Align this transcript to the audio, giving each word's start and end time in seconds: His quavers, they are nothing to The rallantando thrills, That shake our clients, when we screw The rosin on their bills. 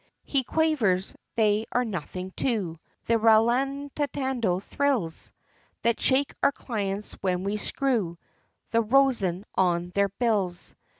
His 0.25 0.41
quavers, 0.47 1.15
they 1.35 1.67
are 1.71 1.85
nothing 1.85 2.31
to 2.37 2.79
The 3.05 3.19
rallantando 3.19 4.59
thrills, 4.59 5.31
That 5.83 6.01
shake 6.01 6.33
our 6.41 6.51
clients, 6.51 7.13
when 7.21 7.43
we 7.43 7.57
screw 7.57 8.17
The 8.71 8.81
rosin 8.81 9.45
on 9.55 9.91
their 9.91 10.09
bills. 10.09 10.73